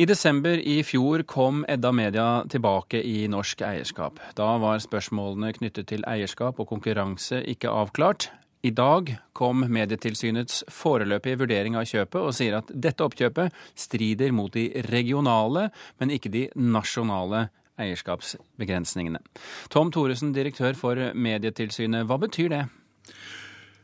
I 0.00 0.06
desember 0.08 0.56
i 0.56 0.78
fjor 0.80 1.20
kom 1.28 1.58
Edda 1.68 1.90
Media 1.92 2.26
tilbake 2.48 3.02
i 3.04 3.26
norsk 3.28 3.60
eierskap. 3.66 4.16
Da 4.32 4.46
var 4.62 4.80
spørsmålene 4.80 5.50
knyttet 5.58 5.90
til 5.90 6.06
eierskap 6.08 6.56
og 6.62 6.70
konkurranse 6.70 7.42
ikke 7.52 7.68
avklart. 7.68 8.30
I 8.64 8.72
dag 8.72 9.10
kom 9.36 9.66
Medietilsynets 9.68 10.62
foreløpige 10.72 11.42
vurdering 11.42 11.76
av 11.76 11.84
kjøpet 11.90 12.16
og 12.16 12.32
sier 12.38 12.56
at 12.62 12.72
dette 12.72 13.04
oppkjøpet 13.04 13.52
strider 13.76 14.32
mot 14.32 14.48
de 14.56 14.70
regionale, 14.88 15.66
men 16.00 16.16
ikke 16.16 16.32
de 16.32 16.46
nasjonale 16.56 17.50
eierskapsbegrensningene. 17.76 19.20
Tom 19.68 19.92
Thoresen, 19.92 20.32
direktør 20.32 20.80
for 20.80 21.10
Medietilsynet, 21.12 22.08
hva 22.08 22.16
betyr 22.24 22.54
det? 22.56 22.64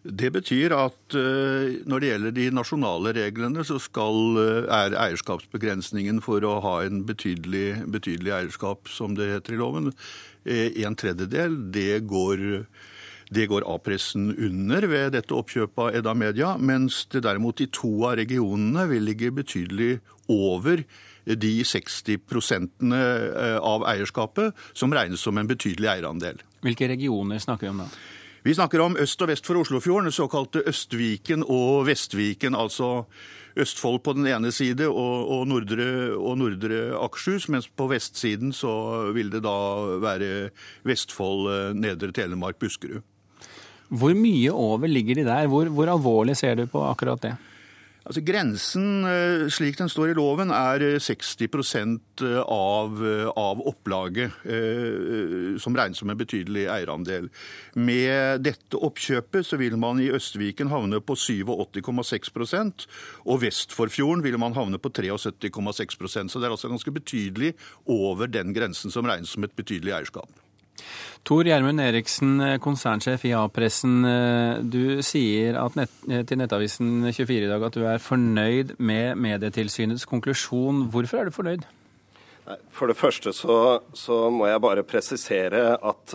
Det 0.07 0.29
betyr 0.31 0.73
at 0.77 1.15
uh, 1.19 1.73
når 1.89 2.03
det 2.03 2.11
gjelder 2.11 2.35
de 2.37 2.47
nasjonale 2.55 3.13
reglene, 3.17 3.65
så 3.67 3.79
skal, 3.83 4.19
uh, 4.39 4.67
er 4.71 4.95
eierskapsbegrensningen 5.07 6.21
for 6.25 6.45
å 6.47 6.59
ha 6.65 6.77
en 6.87 7.03
betydelig, 7.09 7.83
betydelig 7.91 8.35
eierskap, 8.37 8.91
som 8.93 9.17
det 9.19 9.33
heter 9.33 9.57
i 9.57 9.61
loven, 9.61 9.91
uh, 9.91 10.69
en 10.87 10.99
tredjedel. 10.99 11.57
Det 11.75 12.05
går, 12.07 12.45
det 13.35 13.49
går 13.51 13.67
A-pressen 13.67 14.31
under 14.37 14.87
ved 14.91 15.17
dette 15.17 15.35
oppkjøpet 15.35 15.83
av 15.89 15.99
Edda 16.01 16.15
Media, 16.15 16.55
mens 16.59 17.05
det 17.11 17.25
derimot 17.27 17.65
i 17.65 17.71
to 17.75 17.93
av 18.07 18.19
regionene 18.21 18.87
vil 18.93 19.09
ligge 19.11 19.33
betydelig 19.35 19.97
over 20.31 20.85
de 21.27 21.55
60% 21.67 22.93
av 23.59 23.83
eierskapet 23.91 24.55
som 24.79 24.95
regnes 24.95 25.25
som 25.27 25.39
en 25.41 25.49
betydelig 25.51 25.91
eierandel. 25.97 26.39
Hvilke 26.63 26.87
regioner 26.93 27.43
snakker 27.43 27.67
vi 27.67 27.73
om 27.73 27.83
da? 27.83 27.91
Vi 28.47 28.53
snakker 28.55 28.79
om 28.79 28.95
øst 29.03 29.23
og 29.25 29.27
vest 29.27 29.49
for 29.49 29.59
Oslofjorden, 29.59 30.13
såkalte 30.15 30.61
Østviken 30.71 31.41
og 31.51 31.89
Vestviken. 31.89 32.55
Altså 32.55 33.03
Østfold 33.59 34.05
på 34.07 34.13
den 34.15 34.29
ene 34.31 34.53
side 34.55 34.87
og, 34.87 35.31
og, 35.35 35.41
nordre, 35.51 35.89
og 36.15 36.39
nordre 36.39 36.93
Akershus, 36.95 37.49
mens 37.51 37.67
på 37.67 37.89
vestsiden 37.91 38.53
så 38.55 38.71
vil 39.17 39.33
det 39.33 39.41
da 39.43 39.57
være 39.99 40.29
Vestfold, 40.87 41.51
eh, 41.51 41.75
Nedre 41.75 42.13
Telemark, 42.15 42.61
Buskerud. 42.63 43.03
Hvor 43.91 44.15
mye 44.15 44.55
over 44.55 44.87
ligger 44.95 45.19
de 45.19 45.27
der? 45.27 45.51
Hvor, 45.51 45.67
hvor 45.67 45.91
alvorlig 45.91 46.39
ser 46.39 46.55
du 46.55 46.69
på 46.71 46.85
akkurat 46.87 47.27
det? 47.27 47.35
Altså 48.07 48.23
Grensen 48.23 49.03
eh, 49.03 49.49
slik 49.51 49.81
den 49.81 49.91
står 49.91 50.13
i 50.13 50.15
loven, 50.15 50.53
er 50.55 50.85
60 51.03 51.43
eh, 51.43 52.39
av, 52.39 53.01
eh, 53.03 53.27
av 53.35 53.63
opplaget, 53.67 54.37
som 55.61 55.75
regnes 55.75 55.99
som 55.99 56.11
en 56.13 56.19
betydelig 56.19 56.69
eierandel. 56.71 57.27
Med 57.75 58.45
dette 58.47 58.79
oppkjøpet 58.79 59.49
så 59.49 59.59
vil 59.59 59.75
man 59.81 59.99
i 60.03 60.11
Østviken 60.15 60.71
havne 60.71 61.01
på 61.03 61.17
87,6% 61.19 62.87
og 63.27 63.43
vest 63.43 63.75
for 63.75 63.91
fjorden 63.91 64.23
vil 64.23 64.39
man 64.39 64.55
havne 64.55 64.79
på 64.79 64.93
73,6% 64.95 66.31
Så 66.31 66.39
det 66.39 66.47
er 66.47 66.55
altså 66.55 66.71
ganske 66.71 66.95
betydelig 66.95 67.55
over 67.85 68.31
den 68.31 68.55
grensen 68.55 68.95
som 68.95 69.09
regnes 69.09 69.35
som 69.35 69.45
et 69.45 69.57
betydelig 69.57 69.97
eierskap. 69.97 70.46
Tor 71.27 71.43
Gjermund 71.43 71.83
Eriksen, 71.83 72.37
eh, 72.41 72.59
konsernsjef 72.63 73.25
i 73.27 73.33
A-pressen. 73.35 74.05
Eh, 74.07 74.59
du 74.63 75.03
sier 75.03 75.57
nett, 75.75 75.91
eh, 76.09 76.23
til 76.23 76.39
Nettavisen 76.39 77.03
24 77.11 77.47
i 77.47 77.49
dag 77.49 77.65
at 77.67 77.73
du 77.73 77.83
er 77.83 77.99
fornøyd 77.99 78.79
med 78.79 79.17
Medietilsynets 79.19 80.07
konklusjon. 80.07 80.89
Hvorfor 80.89 81.19
er 81.19 81.25
du 81.25 81.33
fornøyd? 81.33 81.65
For 82.71 82.87
det 82.87 82.97
første 82.97 83.33
så, 83.35 83.83
så 83.93 84.31
må 84.31 84.47
jeg 84.47 84.63
bare 84.63 84.85
presisere 84.87 85.75
at 85.83 86.15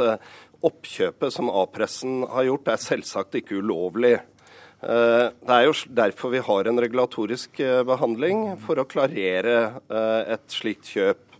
oppkjøpet 0.63 1.29
som 1.29 1.49
A-pressen 1.49 2.25
har 2.31 2.47
gjort, 2.47 2.69
er 2.71 2.77
selvsagt 2.79 3.35
ikke 3.35 3.59
ulovlig. 3.59 4.21
Det 4.79 5.51
er 5.51 5.65
jo 5.65 5.73
derfor 5.91 6.31
vi 6.31 6.39
har 6.39 6.69
en 6.69 6.79
regulatorisk 6.79 7.59
behandling, 7.85 8.57
for 8.63 8.79
å 8.79 8.87
klarere 8.87 9.81
et 9.91 10.47
slikt 10.47 10.87
kjøp. 10.87 11.30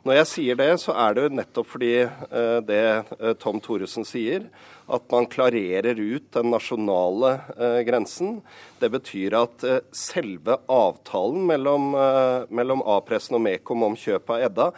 Når 0.00 0.16
jeg 0.22 0.28
sier 0.30 0.56
det, 0.56 0.70
så 0.80 0.94
er 0.96 1.16
det 1.16 1.26
jo 1.26 1.36
nettopp 1.36 1.72
fordi 1.74 1.94
eh, 2.00 2.58
det 2.64 2.82
eh, 3.18 3.32
Tom 3.40 3.60
Thoresen 3.60 4.06
sier, 4.08 4.46
at 4.90 5.04
man 5.12 5.28
klarerer 5.30 5.98
ut 6.00 6.30
den 6.34 6.48
nasjonale 6.50 7.34
eh, 7.52 7.80
grensen. 7.86 8.38
Det 8.80 8.88
betyr 8.94 9.36
at 9.36 9.64
selve 9.94 10.56
avtalen 10.72 11.44
mellom, 11.50 11.90
mellom 12.48 12.80
A-pressen 12.88 13.36
og 13.36 13.42
Mekom 13.44 13.84
om 13.84 13.96
kjøp 13.98 14.32
av 14.32 14.44
Edda 14.46 14.68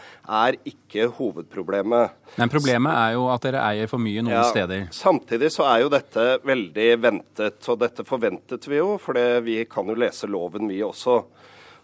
er 0.43 0.59
ikke 0.67 1.07
hovedproblemet. 1.21 2.19
Men 2.35 2.51
problemet 2.51 2.99
er 2.99 3.15
jo 3.15 3.29
at 3.31 3.47
dere 3.47 3.63
eier 3.63 3.93
for 3.93 4.03
mye 4.03 4.25
noen 4.27 4.35
ja, 4.35 4.49
steder. 4.51 4.89
Samtidig 4.97 5.53
så 5.55 5.69
er 5.71 5.85
jo 5.85 5.93
dette 5.95 6.27
veldig 6.43 6.89
ventet, 6.99 7.63
og 7.71 7.79
dette 7.85 8.05
forventet 8.09 8.67
vi 8.67 8.83
jo, 8.83 8.97
for 8.99 9.23
vi 9.47 9.61
kan 9.71 9.87
jo 9.87 9.97
lese 10.03 10.27
loven 10.27 10.67
vi 10.67 10.83
også. 10.83 11.21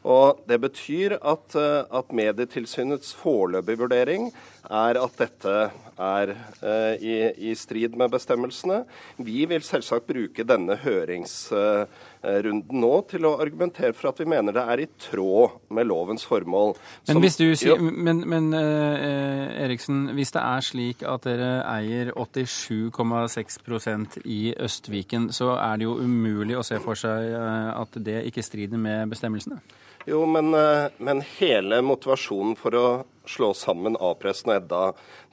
Og 0.06 0.38
Det 0.48 0.60
betyr 0.60 1.12
at, 1.18 1.54
eh, 1.58 1.98
at 1.98 2.12
Medietilsynets 2.12 3.14
foreløpige 3.18 3.78
vurdering 3.78 4.32
er 4.70 4.94
at 5.00 5.18
dette 5.18 5.70
er 5.98 6.28
eh, 6.62 7.02
i, 7.02 7.32
i, 7.50 7.54
strid 7.54 7.96
med 7.96 8.10
bestemmelsene. 8.10 8.84
Vi 9.18 9.44
vil 9.48 9.62
selvsagt 9.62 10.06
bruke 10.06 10.44
denne 10.46 10.76
høringsrunden 10.78 12.78
nå 12.78 13.00
til 13.10 13.24
å 13.26 13.40
argumentere 13.42 13.92
for 13.96 14.08
at 14.12 14.20
vi 14.20 14.24
mener 14.30 14.52
det 14.54 14.62
er 14.62 14.78
i 14.84 14.88
tråd 15.02 15.50
med 15.74 15.86
lovens 15.90 16.24
formål. 16.28 16.74
Men, 17.08 17.20
hvis 17.24 17.36
du 17.40 17.56
sier, 17.58 17.76
men, 17.80 18.28
men 18.28 18.54
eh, 18.54 19.64
Eriksen, 19.64 20.08
hvis 20.14 20.32
det 20.36 20.42
er 20.44 20.60
slik 20.62 21.02
at 21.02 21.22
dere 21.26 21.62
eier 21.66 22.12
87,6% 22.14 24.18
i 24.24 24.54
Østviken, 24.54 25.32
så 25.34 25.56
er 25.58 25.76
det 25.76 25.84
jo 25.88 25.98
umulig 25.98 26.56
å 26.58 26.62
se 26.66 26.78
for 26.84 26.94
seg 26.98 27.34
at 27.34 27.88
det 27.98 28.26
ikke 28.30 28.42
strider 28.46 28.78
med 28.78 29.08
bestemmelsene? 29.10 29.60
Jo, 30.10 30.26
men, 30.26 30.54
eh, 30.54 30.90
men, 30.96 31.20
hele 31.20 31.82
motivasjonen 31.84 32.54
for 32.56 32.74
å 32.74 32.84
slå 33.28 33.50
sammen 33.52 33.96
A-pressen 34.00 34.48
og 34.48 34.54
Edda, 34.56 34.84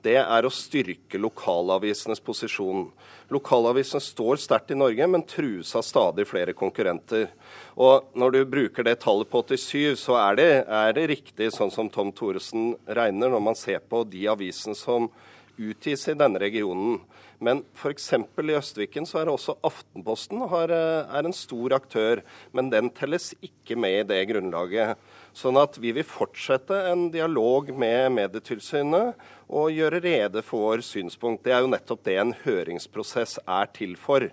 det 0.03 0.17
er 0.19 0.43
å 0.43 0.51
styrke 0.51 1.15
lokalavisenes 1.15 2.19
posisjon. 2.19 2.89
Lokalavisene 3.31 4.03
står 4.03 4.41
sterkt 4.43 4.73
i 4.75 4.75
Norge, 4.75 5.07
men 5.07 5.23
trues 5.23 5.71
av 5.79 5.85
stadig 5.87 6.27
flere 6.27 6.51
konkurrenter. 6.51 7.29
Og 7.77 8.11
når 8.19 8.35
du 8.35 8.41
bruker 8.51 8.83
det 8.83 8.97
tallet 8.99 9.31
på 9.31 9.45
87, 9.47 9.95
så 9.95 10.19
er 10.19 10.35
det, 10.41 10.51
er 10.67 10.91
det 10.91 11.07
riktig 11.13 11.53
sånn 11.55 11.71
som 11.71 11.89
Tom 11.89 12.11
Thoresen 12.11 12.73
regner, 12.85 13.31
når 13.31 13.47
man 13.47 13.55
ser 13.55 13.79
på 13.79 14.03
de 14.03 14.27
avisene 14.27 14.75
som 14.75 15.07
utgis 15.55 16.09
i 16.11 16.19
denne 16.19 16.41
regionen. 16.43 16.99
Men 17.43 17.63
f.eks. 17.75 18.11
i 18.13 18.55
Østviken 18.55 19.07
så 19.07 19.21
er 19.21 19.31
også 19.31 19.57
Aftenposten 19.65 20.45
har, 20.51 20.71
eh, 20.71 21.17
er 21.17 21.25
en 21.27 21.35
stor 21.35 21.75
aktør, 21.75 22.21
men 22.53 22.69
den 22.69 22.89
telles 22.89 23.33
ikke 23.43 23.75
med 23.75 23.99
i 23.99 24.07
det 24.13 24.21
grunnlaget. 24.31 24.95
Sånn 25.35 25.59
at 25.59 25.75
vi 25.81 25.91
vil 25.91 26.07
fortsette 26.07 26.77
en 26.91 27.09
dialog 27.11 27.73
med 27.75 28.13
Medietilsynet 28.15 29.19
og 29.49 29.73
gjøre 29.75 30.01
rede 30.05 30.43
for 30.45 30.79
synspunkt. 30.79 31.43
Det 31.43 31.51
er 31.51 31.65
jo 31.65 31.73
nettopp 31.73 32.05
det 32.07 32.17
en 32.21 32.33
høringsprosess 32.45 33.39
er 33.43 33.67
til 33.75 33.97
for. 33.99 34.29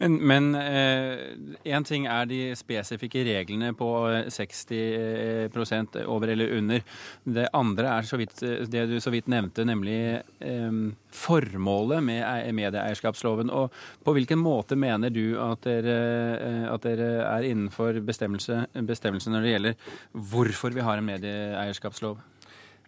Men 0.00 0.52
eh, 0.58 1.84
ting 1.88 2.06
er 2.10 2.28
de 2.30 2.40
spesifikke 2.58 3.24
reglene 3.26 3.72
på 3.76 3.88
60 4.32 4.72
eh, 4.72 6.06
over 6.06 6.32
eller 6.32 6.56
under. 6.58 6.82
Det 7.24 7.48
andre 7.56 7.96
er 7.96 8.08
vidt, 8.20 8.42
det 8.72 8.86
du 8.90 8.98
så 9.00 9.12
vidt 9.14 9.30
nevnte, 9.32 9.66
nemlig 9.68 9.98
eh, 10.40 10.80
formålet 11.12 12.02
med 12.04 12.52
medieeierskapsloven. 12.58 13.52
Og 13.52 13.72
på 14.04 14.16
hvilken 14.16 14.40
måte 14.42 14.78
mener 14.78 15.12
du 15.12 15.38
at 15.42 15.64
dere, 15.68 15.96
eh, 16.38 16.66
at 16.72 16.88
dere 16.88 17.12
er 17.28 17.48
innenfor 17.52 18.02
bestemmelse, 18.06 18.64
bestemmelse 18.88 19.32
når 19.32 19.46
det 19.46 19.56
gjelder 19.56 19.96
hvorfor 20.32 20.74
vi 20.74 20.84
har 20.84 21.00
en 21.00 21.10
medieeierskapslov? 21.12 22.20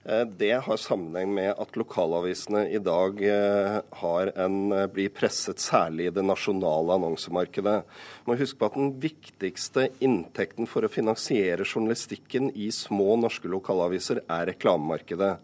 Eh, 0.04 0.25
det 0.26 0.53
har 0.53 0.76
sammenheng 0.76 1.31
med 1.34 1.54
at 1.56 1.76
lokalavisene 1.81 2.66
i 2.69 2.81
dag 2.82 3.22
eh, 3.25 3.78
en, 4.37 4.72
eh, 4.72 4.87
blir 4.92 5.09
presset 5.09 5.62
særlig 5.62 6.10
i 6.10 6.12
det 6.12 6.25
nasjonale 6.28 6.98
annonsemarkedet. 6.98 7.76
Man 8.26 8.34
må 8.34 8.37
huske 8.37 8.60
på 8.60 8.69
at 8.69 8.76
Den 8.76 8.92
viktigste 9.00 9.88
inntekten 10.04 10.69
for 10.69 10.84
å 10.84 10.92
finansiere 10.92 11.65
journalistikken 11.65 12.53
i 12.53 12.69
små 12.69 13.16
norske 13.16 13.48
lokalaviser 13.48 14.21
er 14.28 14.51
reklamemarkedet. 14.53 15.39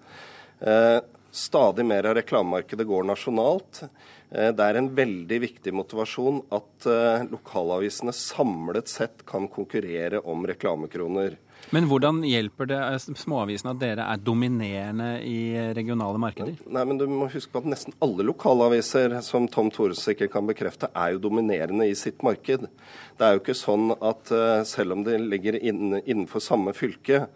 Stadig 1.30 1.84
mer 1.86 2.08
av 2.10 2.16
reklamemarkedet 2.18 2.86
går 2.88 3.04
nasjonalt. 3.06 3.84
Det 4.30 4.64
er 4.64 4.78
en 4.78 4.88
veldig 4.94 5.38
viktig 5.42 5.72
motivasjon 5.74 6.40
at 6.54 6.86
lokalavisene 7.30 8.14
samlet 8.14 8.90
sett 8.90 9.24
kan 9.26 9.48
konkurrere 9.50 10.22
om 10.22 10.46
reklamekroner. 10.46 11.38
Men 11.68 11.86
hvordan 11.90 12.22
hjelper 12.26 12.68
det 12.70 12.78
eh, 12.78 13.16
småavisene 13.20 13.74
at 13.74 13.82
dere 13.82 14.06
er 14.10 14.22
dominerende 14.24 15.10
i 15.26 15.70
regionale 15.76 16.18
markeder? 16.22 16.56
Nei, 16.66 16.84
men 16.88 16.98
Du 16.98 17.06
må 17.10 17.28
huske 17.30 17.52
på 17.52 17.62
at 17.62 17.68
nesten 17.70 17.94
alle 18.02 18.26
lokalaviser 18.26 19.18
som 19.26 19.46
Tom 19.52 19.70
Thores 19.74 20.02
sikkert 20.06 20.32
kan 20.34 20.48
bekrefte, 20.48 20.90
er 20.94 21.14
jo 21.14 21.24
dominerende 21.28 21.86
i 21.86 21.94
sitt 21.98 22.24
marked. 22.26 22.66
Det 23.18 23.26
er 23.26 23.36
jo 23.36 23.44
ikke 23.44 23.58
sånn 23.58 23.92
at 23.94 24.32
eh, 24.34 24.64
selv 24.68 24.96
om 24.96 25.06
det 25.06 25.20
ligger 25.22 25.60
innenfor 25.60 26.42
samme 26.42 26.74
fylke, 26.76 27.26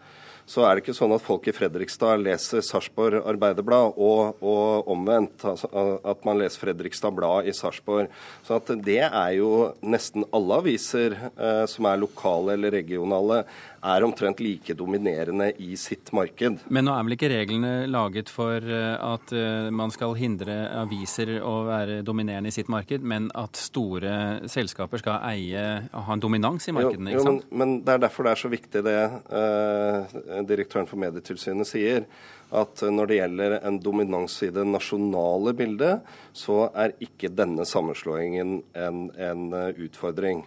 så 0.46 0.64
er 0.66 0.76
det 0.76 0.84
ikke 0.84 0.96
sånn 0.96 1.14
at 1.16 1.24
folk 1.24 1.46
i 1.48 1.54
Fredrikstad 1.56 2.20
leser 2.20 2.64
Sarpsborg 2.64 3.22
Arbeiderblad 3.24 3.96
og, 3.96 4.42
og, 4.44 4.90
omvendt. 4.92 5.44
Altså, 5.48 5.70
at 6.04 6.26
man 6.28 6.40
leser 6.40 6.66
Fredrikstad 6.66 7.14
Blad 7.16 7.48
i 7.48 7.54
Sarpsborg. 7.56 8.12
Så 8.44 8.60
det 8.84 9.00
er 9.06 9.30
jo 9.38 9.50
nesten 9.80 10.26
alle 10.36 10.60
aviser 10.60 11.16
eh, 11.16 11.64
som 11.70 11.88
er 11.88 12.02
lokale 12.02 12.58
eller 12.58 12.76
regionale, 12.76 13.44
er 13.84 14.04
omtrent 14.04 14.40
like 14.40 14.74
dominerende 14.74 15.50
i 15.60 15.76
sitt 15.76 16.12
marked. 16.16 16.62
Men 16.72 16.86
nå 16.88 16.94
er 16.94 17.06
vel 17.06 17.16
ikke 17.16 17.30
reglene 17.32 17.72
laget 17.90 18.30
for 18.32 18.64
eh, 18.64 18.94
at 18.96 19.34
eh, 19.36 19.68
man 19.74 19.92
skal 19.92 20.16
hindre 20.18 20.56
aviser 20.80 21.36
å 21.44 21.54
være 21.68 22.00
dominerende 22.06 22.48
i 22.52 22.54
sitt 22.54 22.70
marked, 22.72 23.04
men 23.04 23.28
at 23.36 23.60
store 23.60 24.14
selskaper 24.50 25.02
skal 25.02 25.20
eie, 25.28 25.64
ha 25.92 26.16
en 26.16 26.22
dominans 26.22 26.70
i 26.70 26.76
markedene? 26.76 27.12
ikke 27.12 27.26
sant? 27.26 27.44
Jo, 27.44 27.50
men, 27.50 27.60
men, 27.60 27.74
det 27.84 27.96
er 27.96 28.06
derfor 28.06 28.28
det 28.28 28.32
er 28.34 28.44
så 28.44 28.52
viktig 28.54 28.84
det 28.86 28.96
eh, 29.42 30.16
direktøren 30.48 30.88
for 30.88 31.00
Medietilsynet 31.04 31.68
sier 31.68 32.08
at 32.54 32.84
når 32.86 33.08
det 33.10 33.16
gjelder 33.18 33.54
en 33.66 33.78
dominans 33.82 34.34
i 34.46 34.50
det 34.54 34.62
nasjonale 34.68 35.54
bildet, 35.58 36.04
så 36.36 36.68
er 36.70 36.94
ikke 37.02 37.32
denne 37.34 37.64
sammenslåingen 37.66 38.60
en, 38.78 39.08
en 39.18 39.48
utfordring. 39.82 40.44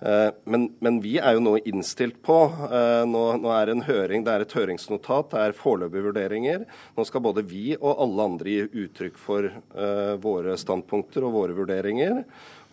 Eh, 0.00 0.28
men, 0.44 0.66
men, 0.84 0.98
vi 1.00 1.14
er 1.16 1.38
jo 1.38 1.44
nå 1.44 1.54
innstilt 1.64 2.18
på 2.26 2.36
eh, 2.68 3.04
nå, 3.08 3.22
nå, 3.40 3.52
er 3.54 3.68
det 3.68 3.76
en 3.76 3.86
høring, 3.86 4.26
det 4.26 4.34
er 4.34 4.44
et 4.44 4.56
høringsnotat, 4.58 5.30
det 5.32 5.40
er 5.40 5.56
foreløpige 5.56 6.08
vurderinger. 6.10 6.66
Nå 6.98 7.06
skal 7.08 7.24
både 7.24 7.46
vi 7.48 7.70
og 7.78 8.02
alle 8.04 8.28
andre 8.32 8.52
gi 8.52 8.84
uttrykk 8.84 9.16
for 9.20 9.48
uh, 9.48 10.14
våre 10.20 10.58
standpunkter 10.60 11.24
og 11.24 11.36
våre 11.38 11.56
vurderinger. 11.56 12.22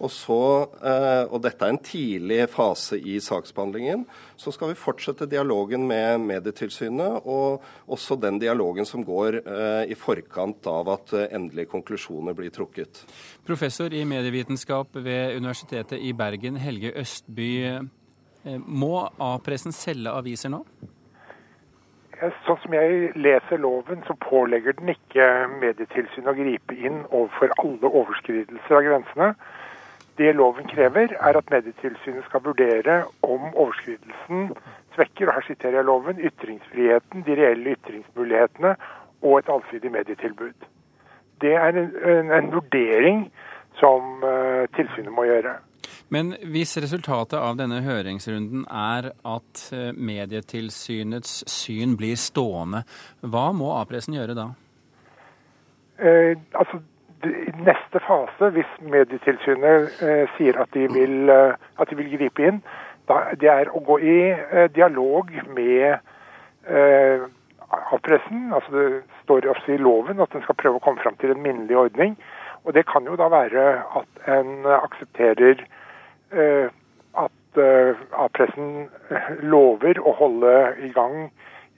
Og, 0.04 0.12
så, 0.12 0.38
eh, 0.84 1.24
og 1.32 1.40
dette 1.46 1.64
er 1.64 1.74
en 1.74 1.80
tidlig 1.80 2.42
fase 2.52 2.98
i 3.00 3.20
saksbehandlingen. 3.24 4.04
Så 4.36 4.52
skal 4.52 4.74
vi 4.74 4.80
fortsette 4.80 5.30
dialogen 5.32 5.86
med 5.88 6.26
Medietilsynet, 6.28 7.24
og 7.24 7.64
også 7.88 8.18
den 8.20 8.42
dialogen 8.42 8.88
som 8.90 9.06
går 9.08 9.40
eh, 9.40 9.94
i 9.94 9.96
forkant 9.96 10.68
av 10.68 10.92
at 10.98 11.16
eh, 11.16 11.30
endelige 11.32 11.72
konklusjoner 11.72 12.36
blir 12.36 12.52
trukket. 12.52 13.06
Professor 13.48 13.94
i 13.96 14.04
medievitenskap 14.08 15.00
ved 15.00 15.38
Universitetet 15.38 16.04
i 16.04 16.12
Bergen, 16.14 16.60
Helge 16.60 16.92
Østby. 17.00 17.54
Må 18.68 18.98
A-pressen 19.24 19.72
selge 19.72 20.12
aviser 20.12 20.52
nå? 20.52 20.66
Sånn 22.44 22.60
som 22.60 22.76
jeg 22.76 23.14
leser 23.20 23.60
loven, 23.60 24.04
så 24.08 24.16
pålegger 24.20 24.76
den 24.78 24.92
ikke 24.94 25.26
Medietilsynet 25.62 26.30
å 26.32 26.36
gripe 26.38 26.76
inn 26.76 27.06
overfor 27.10 27.52
alle 27.64 27.92
overskridelser 28.04 28.80
av 28.80 28.84
grensene. 28.88 29.36
Det 30.18 30.36
loven 30.36 30.68
krever, 30.70 31.16
er 31.18 31.38
at 31.38 31.50
Medietilsynet 31.50 32.26
skal 32.28 32.44
vurdere 32.46 33.00
om 33.26 33.48
overskridelsen 33.54 34.52
svekker, 34.94 35.28
og 35.28 35.40
her 35.40 35.48
siterer 35.48 35.80
jeg 35.80 35.88
loven, 35.90 36.22
ytringsfriheten, 36.22 37.26
de 37.26 37.38
reelle 37.40 37.74
ytringsmulighetene 37.78 38.76
og 39.24 39.38
et 39.40 39.50
allsidig 39.50 39.92
medietilbud. 39.92 40.70
Det 41.42 41.56
er 41.58 41.80
en, 41.82 41.90
en, 42.06 42.32
en 42.32 42.52
vurdering 42.54 43.26
som 43.80 44.22
uh, 44.24 44.70
tilsynet 44.78 45.14
må 45.14 45.26
gjøre. 45.28 45.58
Men 46.14 46.36
hvis 46.54 46.76
resultatet 46.78 47.40
av 47.40 47.58
denne 47.58 47.82
høringsrunden 47.82 48.68
er 48.70 49.10
at 49.10 49.62
eh, 49.74 49.90
Medietilsynets 49.98 51.40
syn 51.50 51.96
blir 51.98 52.20
stående, 52.20 52.84
hva 53.22 53.48
må 53.56 53.72
A-pressen 53.80 54.14
gjøre 54.18 54.36
da? 54.38 54.46
Eh, 55.98 56.38
altså, 56.60 56.84
neste 57.66 58.00
fase, 58.00 58.50
hvis 58.56 58.72
Medietilsynet 58.82 60.02
eh, 60.04 60.26
sier 60.38 60.60
at 60.62 60.74
de, 60.74 60.88
vil, 60.94 61.30
eh, 61.30 61.56
at 61.80 61.90
de, 61.90 61.98
vil, 62.00 62.12
gripe 62.18 62.48
inn, 62.48 62.60
da, 63.10 63.20
det 63.40 63.50
er 63.52 63.72
å 63.72 63.82
gå 63.84 64.00
i 64.00 64.18
eh, 64.32 64.68
dialog 64.76 65.32
med 65.56 65.98
eh, 66.68 67.26
A-pressen. 67.74 68.52
Altså 68.54 68.76
det 68.76 68.88
står 69.24 69.50
også 69.54 69.74
i 69.74 69.82
loven 69.82 70.22
at 70.24 70.36
en 70.36 70.46
skal 70.46 70.60
prøve 70.60 70.80
å 70.80 70.84
komme 70.84 71.04
fram 71.04 71.18
til 71.22 71.34
en 71.34 71.44
minnelig 71.44 71.78
ordning. 71.86 72.18
Og 72.64 72.76
det 72.78 72.86
kan 72.88 73.08
jo 73.10 73.18
da 73.20 73.28
være 73.32 73.66
at 74.00 74.30
en 74.38 74.68
aksepterer 74.78 75.66
eh, 76.32 76.70
at 77.20 77.64
A-pressen 77.64 78.88
lover 79.46 80.00
å 80.02 80.16
holde 80.18 80.54
i 80.82 80.90
gang 80.96 81.28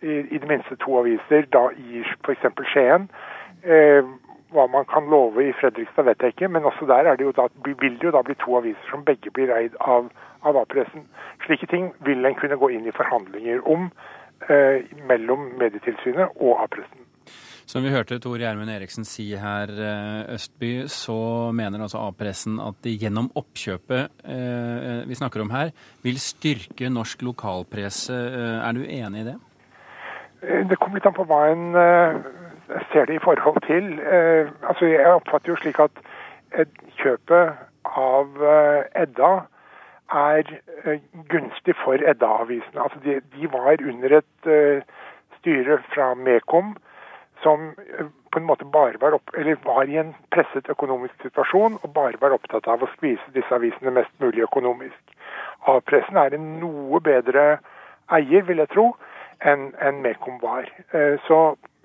i, 0.01 0.21
i 0.29 0.37
det 0.37 0.47
minste 0.47 0.77
to 0.79 0.99
aviser, 0.99 1.47
da 1.51 1.67
i 1.75 2.03
f.eks. 2.23 2.45
Skien. 2.71 3.09
Eh, 3.65 4.05
hva 4.55 4.67
man 4.71 4.87
kan 4.89 5.07
love 5.11 5.43
i 5.43 5.53
Fredrikstad, 5.59 6.07
vet 6.07 6.23
jeg 6.23 6.35
ikke, 6.35 6.51
men 6.51 6.67
også 6.67 6.87
der 6.89 7.15
det 7.15 7.31
da, 7.37 7.47
vil 7.65 7.99
det 7.99 8.09
jo 8.09 8.13
da 8.15 8.23
bli 8.25 8.35
to 8.41 8.57
aviser 8.59 8.91
som 8.91 9.05
begge 9.05 9.31
blir 9.35 9.53
eid 9.53 9.75
av, 9.79 10.09
av 10.43 10.61
A-pressen. 10.63 11.07
Slike 11.45 11.69
ting 11.71 11.91
vil 12.07 12.25
en 12.25 12.37
kunne 12.39 12.59
gå 12.59 12.71
inn 12.75 12.87
i 12.87 12.95
forhandlinger 12.95 13.65
om 13.67 13.89
eh, 14.49 14.85
mellom 15.09 15.51
Medietilsynet 15.59 16.39
og 16.39 16.63
A-pressen. 16.63 17.05
Som 17.65 17.81
vi 17.81 17.89
hørte 17.89 18.19
Tor 18.21 18.37
Gjermund 18.37 18.69
Eriksen 18.69 19.07
si 19.09 19.31
her, 19.41 19.71
eh, 19.73 20.33
Østby, 20.35 20.85
så 20.91 21.49
mener 21.51 21.81
altså 21.81 22.03
A-pressen 22.05 22.59
at 22.61 22.77
de 22.85 22.93
gjennom 23.01 23.31
oppkjøpet 23.33 24.21
eh, 24.21 25.01
vi 25.09 25.17
snakker 25.17 25.41
om 25.41 25.49
her, 25.49 25.73
vil 26.05 26.21
styrke 26.21 26.91
norsk 26.93 27.25
lokalpresse. 27.25 28.13
Eh, 28.13 28.59
er 28.61 28.77
du 28.77 28.83
enig 28.85 29.23
i 29.23 29.27
det? 29.31 29.35
Eh, 30.45 30.61
det 30.69 30.77
kommer 30.77 30.99
litt 30.99 31.09
an 31.09 31.17
på 31.17 31.25
hva 31.25 31.41
en 31.49 31.65
ser 32.91 33.05
det 33.05 33.15
i 33.15 33.23
forhold 33.23 33.61
til 33.67 33.99
eh, 33.99 34.47
altså 34.69 34.85
Jeg 34.85 35.07
oppfatter 35.07 35.51
jo 35.51 35.55
slik 35.55 35.79
at 35.79 35.91
kjøpet 37.01 37.57
av 37.85 38.45
eh, 38.53 39.03
Edda 39.03 39.33
er 40.15 40.49
eh, 40.85 41.01
gunstig 41.29 41.75
for 41.83 41.99
Edda-avisene. 41.99 42.81
Altså 42.81 42.99
de, 43.03 43.19
de, 43.35 43.51
var 43.51 43.77
under 43.81 44.17
et 44.21 44.49
styre 45.39 45.79
fra 45.93 46.13
Mekom 46.13 46.75
som 47.43 47.73
på 48.31 48.39
en 48.39 48.47
måte 48.47 48.65
bare 48.65 48.99
var, 49.01 49.13
opp, 49.13 49.31
var 49.65 49.89
i 49.89 49.97
en 50.01 50.15
presset 50.33 50.69
økonomisk 50.69 51.21
situasjon 51.21 51.77
og 51.83 51.93
bare 51.93 52.19
var 52.21 52.33
opptatt 52.33 52.67
av 52.67 52.83
å 52.83 52.89
skvise 52.95 53.33
disse 53.35 53.53
avisene 53.53 53.93
mest 53.93 54.13
mulig 54.19 54.43
økonomisk. 54.47 55.13
A-pressen 55.67 56.17
er 56.17 56.33
en 56.33 56.47
noe 56.59 56.99
bedre 57.03 57.59
eier, 58.13 58.45
vil 58.47 58.61
jeg 58.63 58.71
tro, 58.73 58.87
enn 59.41 59.71
en 59.81 60.01
Mekom 60.01 60.39
var. 60.41 60.67
Så 61.27 61.39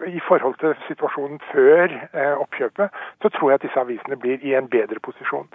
i 0.07 0.21
forhold 0.29 0.57
til 0.61 0.75
situasjonen 0.89 1.41
før 1.53 1.93
eh, 1.93 2.35
oppkjøpet, 2.45 3.01
så 3.23 3.33
tror 3.35 3.51
jeg 3.51 3.61
at 3.61 3.67
disse 3.67 3.81
avisene 3.81 4.17
blir 4.21 4.43
i 4.47 4.55
en 4.59 4.69
bedre 4.71 5.01
posisjon. 5.03 5.49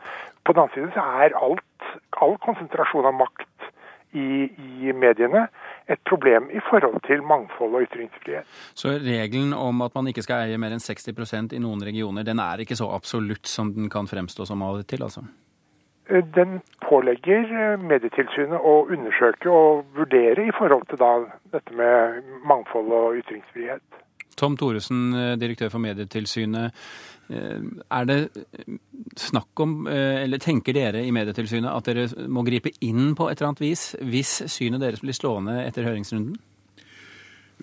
På 0.45 0.53
den 0.53 0.63
annen 0.63 0.75
side 0.75 0.91
så 0.95 1.05
er 1.25 1.37
alt, 1.47 1.89
all 2.21 2.37
konsentrasjon 2.45 3.09
av 3.09 3.17
makt 3.17 3.71
i, 4.15 4.49
i, 4.87 4.93
mediene 4.95 5.47
et 5.91 6.01
problem 6.09 6.47
i 6.53 6.61
forhold 6.69 7.01
til 7.07 7.23
mangfold 7.23 7.75
og 7.75 7.87
ytringsfrihet. 7.87 8.47
Så 8.73 8.95
regelen 9.03 9.53
om 9.53 9.81
at 9.85 9.95
man 9.95 10.07
ikke 10.11 10.23
skal 10.25 10.45
eie 10.45 10.59
mer 10.61 10.75
enn 10.75 10.83
60% 10.83 11.55
i 11.55 11.63
noen 11.63 11.83
regioner, 11.83 12.27
den 12.27 12.39
er 12.39 12.63
ikke 12.63 12.77
så 12.79 12.89
absolutt 12.95 13.49
som 13.49 13.73
den 13.75 13.91
kan 13.91 14.07
fremstå 14.09 14.47
som 14.47 14.63
av 14.65 14.79
og 14.79 14.87
til, 14.87 15.03
altså? 15.03 15.25
Eh, 16.09 16.23
den 16.35 16.59
pålegger 16.85 17.49
eh, 17.49 17.75
Medietilsynet 17.81 18.61
å 18.61 18.77
undersøke 18.93 19.51
og 19.51 19.85
vurdere 19.97 20.47
i 20.47 20.55
forhold 20.55 20.87
til 20.91 21.01
da 21.01 21.13
dette 21.55 21.75
med 21.75 22.21
mangfold 22.45 22.93
og 22.93 23.21
ytringsfrihet. 23.23 24.04
Tom 24.35 24.57
Thoresen, 24.59 25.13
eh, 25.15 25.35
direktør 25.39 25.71
for 25.71 25.83
Medietilsynet. 25.83 26.73
Eh, 27.29 27.61
er 27.91 28.05
det 28.05 28.29
snakk 29.17 29.59
om, 29.59 29.87
eh, 29.87 30.23
eller 30.23 30.37
tenker 30.37 30.73
dere 30.73 31.05
i 31.05 31.11
Medietilsynet 31.11 31.71
at 31.71 31.85
dere 31.85 32.27
må 32.27 32.45
gripe 32.45 32.71
inn 32.81 33.15
på 33.15 33.29
et 33.29 33.39
eller 33.39 33.53
annet 33.53 33.63
vis 33.63 33.95
hvis 34.01 34.43
synet 34.51 34.83
deres 34.83 35.01
blir 35.01 35.15
slående 35.17 35.65
etter 35.65 35.83
høringsrunden? 35.83 36.37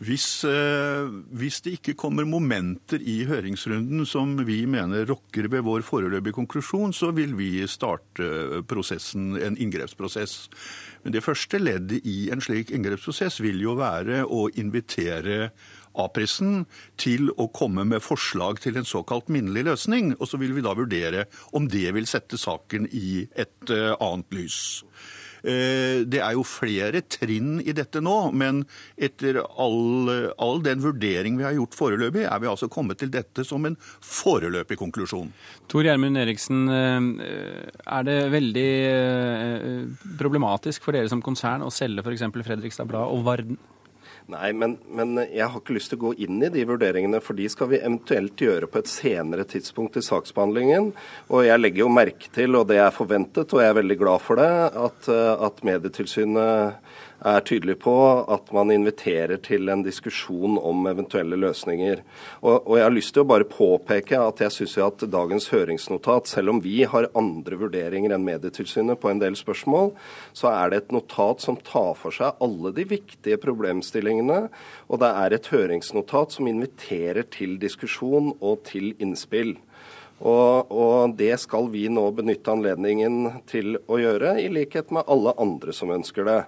Hvis, 0.02 0.42
hvis, 1.30 1.60
det 1.62 1.76
ikke 1.76 1.94
kommer 2.00 2.26
momenter 2.26 3.02
i 3.06 3.20
høringsrunden 3.28 4.06
som 4.08 4.32
vi 4.48 4.62
mener 4.66 5.06
rokker 5.06 5.46
ved 5.52 5.62
vår 5.62 5.84
foreløpige 5.86 6.34
konklusjon, 6.40 6.94
så 6.96 7.12
vil 7.14 7.36
vi 7.38 7.50
starte 7.70 8.64
prosessen, 8.66 9.36
en 9.38 9.58
inngrepsprosess. 9.60 10.48
Men 11.04 11.14
det 11.14 11.22
første 11.22 11.60
leddet 11.60 12.02
i 12.08 12.32
en 12.34 12.42
slik 12.42 12.72
inngrepsprosess 12.74 13.38
vil 13.44 13.62
jo 13.62 13.76
være 13.78 14.24
å 14.26 14.48
invitere 14.58 15.52
A-pressen 15.98 16.62
til 17.00 17.30
å 17.36 17.48
komme 17.52 17.84
med 17.88 18.04
forslag 18.04 18.62
til 18.64 18.78
en 18.80 18.88
såkalt 18.88 19.28
minnelig 19.32 19.66
løsning. 19.68 20.14
Og 20.18 20.30
så 20.30 20.40
vil 20.40 20.54
vi 20.56 20.64
da 20.64 20.74
vurdere 20.76 21.26
om 21.52 21.68
det 21.70 21.90
vil 21.96 22.08
sette 22.08 22.40
saken 22.40 22.88
i 22.96 23.26
et 23.28 23.72
eh, 23.72 23.92
annet 23.98 24.32
lys. 24.32 24.60
Eh, 25.42 26.02
det 26.06 26.20
er 26.22 26.36
jo 26.36 26.44
flere 26.46 27.02
trinn 27.02 27.58
i 27.62 27.74
dette 27.74 28.02
nå, 28.04 28.16
men 28.36 28.62
etter 28.96 29.40
all, 29.42 30.10
all, 30.36 30.62
den 30.62 30.82
vurdering 30.84 31.38
vi 31.40 31.46
har 31.46 31.56
gjort 31.56 31.76
foreløpig, 31.78 32.24
er 32.28 32.42
vi 32.42 32.50
altså 32.50 32.70
kommet 32.72 33.02
til 33.02 33.10
dette 33.12 33.44
som 33.46 33.66
en 33.66 33.76
foreløpig 33.78 34.78
konklusjon. 34.80 35.32
Tor 35.72 35.86
Gjermund 35.86 36.20
Eriksen, 36.22 36.64
eh, 36.70 37.68
er 37.82 38.08
det 38.08 38.18
veldig 38.32 38.70
problematisk 40.20 40.86
for 40.86 40.96
dere 40.96 41.10
som 41.10 41.22
konsern 41.24 41.66
å 41.66 41.72
selge 41.74 42.04
f.eks. 42.04 42.28
Fredrikstad 42.42 42.90
Blad 42.90 43.10
og 43.10 43.26
Varden? 43.26 43.58
Nei, 44.32 44.50
men, 44.56 44.78
men, 44.88 45.16
jeg 45.28 45.44
har 45.44 45.60
ikke 45.60 45.76
lyst 45.76 45.92
til 45.92 46.00
å 46.00 46.04
gå 46.06 46.12
inn 46.24 46.40
i 46.40 46.50
de 46.52 46.64
vurderingene, 46.68 47.20
for 47.24 47.36
de 47.36 47.48
skal 47.52 47.68
vi 47.72 47.80
eventuelt 47.82 48.40
gjøre 48.40 48.68
på 48.70 48.80
et 48.80 48.90
senere 48.90 49.44
tidspunkt 49.48 49.98
i 50.00 50.04
saksbehandlingen. 50.06 50.90
Og 51.28 51.44
jeg 51.46 51.60
legger 51.60 51.84
jo 51.84 51.92
merke 51.92 52.32
til, 52.32 52.56
og 52.56 52.70
det 52.70 52.80
er 52.80 52.94
forventet, 52.96 53.52
og 53.52 53.62
jeg 53.62 53.72
er 53.72 53.80
veldig 53.82 53.98
glad 54.00 54.24
for 54.24 54.40
det, 54.40 54.50
at, 54.88 55.10
at 55.48 55.64
Medietilsynet 55.68 56.80
er 57.24 57.44
tydelig 57.46 57.78
på 57.84 57.94
at 58.34 58.50
man 58.54 58.72
inviterer 58.74 59.38
til 59.44 59.70
en 59.70 59.84
diskusjon 59.84 60.58
om 60.58 60.86
eventuelle 60.90 61.38
løsninger. 61.38 62.02
Og, 62.42 62.56
og 62.66 62.76
jeg 62.78 62.86
har 62.86 62.94
lyst 62.94 63.14
til 63.14 63.24
å 63.24 63.30
bare 63.30 63.48
påpeke 63.48 64.18
at 64.18 64.42
jeg 64.42 64.54
syns 64.56 64.76
at 64.82 65.06
dagens 65.12 65.48
høringsnotat, 65.52 66.30
selv 66.30 66.54
om 66.54 66.62
vi 66.64 66.82
har 66.88 67.10
andre 67.18 67.58
vurderinger 67.60 68.14
enn 68.16 68.26
Medietilsynet 68.26 69.00
på 69.02 69.12
en 69.12 69.22
del 69.22 69.38
spørsmål, 69.38 69.92
så 70.36 70.50
er 70.52 70.72
det 70.72 70.82
et 70.82 70.94
notat 70.96 71.44
som 71.44 71.58
tar 71.62 71.94
for 72.00 72.14
seg 72.14 72.40
alle 72.42 72.74
de 72.74 72.86
viktige 72.90 73.40
problemstillingene. 73.42 74.46
Og 74.90 75.02
det 75.02 75.12
er 75.24 75.36
et 75.36 75.52
høringsnotat 75.52 76.34
som 76.34 76.50
inviterer 76.50 77.28
til 77.30 77.58
diskusjon 77.62 78.34
og 78.40 78.64
til 78.68 78.92
innspill. 79.02 79.56
Og, 80.22 80.70
og, 80.70 81.14
det 81.18 81.34
skal 81.42 81.66
vi 81.72 81.88
nå 81.90 82.04
benytte 82.14 82.52
anledningen 82.52 83.42
til 83.50 83.74
å 83.90 83.98
gjøre, 83.98 84.36
i 84.38 84.46
likhet 84.54 84.92
med 84.94 85.08
alle 85.10 85.34
andre 85.42 85.74
som 85.74 85.90
ønsker 85.90 86.28
det. 86.28 86.40